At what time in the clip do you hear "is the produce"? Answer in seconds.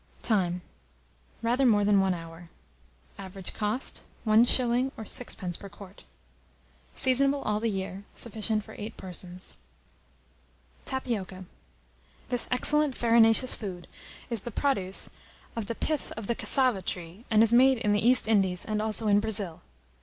14.31-15.11